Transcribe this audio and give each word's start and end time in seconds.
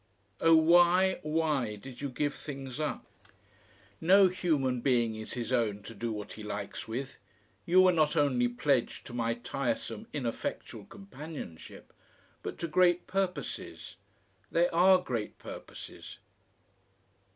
"Oh, 0.39 0.55
why 0.55 1.19
why 1.21 1.75
did 1.75 2.01
you 2.01 2.09
give 2.09 2.33
things 2.33 2.79
up? 2.79 3.05
"No 4.01 4.29
human 4.29 4.81
being 4.81 5.13
is 5.13 5.33
his 5.33 5.51
own 5.51 5.83
to 5.83 5.93
do 5.93 6.11
what 6.11 6.33
he 6.33 6.41
likes 6.41 6.87
with. 6.87 7.19
You 7.67 7.81
were 7.83 7.91
not 7.91 8.15
only 8.15 8.47
pledged 8.47 9.05
to 9.05 9.13
my 9.13 9.35
tiresome, 9.35 10.07
ineffectual 10.11 10.85
companionship, 10.85 11.93
but 12.41 12.57
to 12.57 12.67
great 12.67 13.05
purposes. 13.05 13.97
They 14.51 14.67
ARE 14.69 14.97
great 15.01 15.37
purposes.... 15.37 16.17